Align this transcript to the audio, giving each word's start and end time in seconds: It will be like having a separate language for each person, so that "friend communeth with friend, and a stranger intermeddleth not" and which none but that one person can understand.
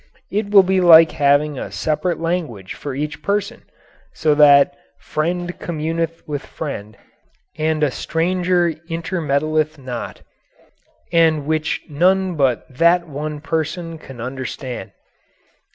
It 0.31 0.49
will 0.49 0.63
be 0.63 0.81
like 0.81 1.11
having 1.11 1.59
a 1.59 1.69
separate 1.71 2.19
language 2.19 2.73
for 2.73 2.95
each 2.95 3.21
person, 3.21 3.61
so 4.15 4.33
that 4.33 4.75
"friend 4.99 5.55
communeth 5.59 6.27
with 6.27 6.43
friend, 6.43 6.97
and 7.55 7.83
a 7.83 7.91
stranger 7.91 8.73
intermeddleth 8.89 9.77
not" 9.77 10.23
and 11.13 11.45
which 11.45 11.81
none 11.87 12.33
but 12.33 12.65
that 12.75 13.07
one 13.07 13.41
person 13.41 13.99
can 13.99 14.19
understand. 14.19 14.91